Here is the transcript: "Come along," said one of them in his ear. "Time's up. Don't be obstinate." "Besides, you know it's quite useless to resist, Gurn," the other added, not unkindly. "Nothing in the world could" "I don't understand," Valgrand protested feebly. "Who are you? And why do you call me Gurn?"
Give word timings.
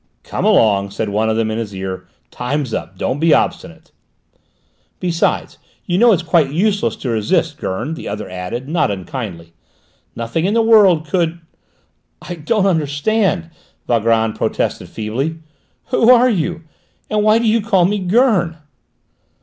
"Come 0.23 0.45
along," 0.45 0.89
said 0.89 1.09
one 1.09 1.29
of 1.29 1.35
them 1.37 1.51
in 1.51 1.59
his 1.59 1.75
ear. 1.75 2.07
"Time's 2.31 2.73
up. 2.73 2.97
Don't 2.97 3.19
be 3.19 3.35
obstinate." 3.35 3.91
"Besides, 4.99 5.59
you 5.85 5.99
know 5.99 6.11
it's 6.11 6.23
quite 6.23 6.49
useless 6.49 6.95
to 6.95 7.09
resist, 7.09 7.59
Gurn," 7.59 7.93
the 7.93 8.07
other 8.07 8.27
added, 8.27 8.67
not 8.67 8.89
unkindly. 8.89 9.53
"Nothing 10.15 10.45
in 10.45 10.55
the 10.55 10.63
world 10.63 11.07
could" 11.07 11.39
"I 12.29 12.33
don't 12.33 12.65
understand," 12.65 13.51
Valgrand 13.87 14.33
protested 14.33 14.89
feebly. 14.89 15.35
"Who 15.89 16.09
are 16.09 16.31
you? 16.31 16.63
And 17.07 17.21
why 17.23 17.37
do 17.37 17.45
you 17.45 17.61
call 17.61 17.85
me 17.85 17.99
Gurn?" 17.99 18.57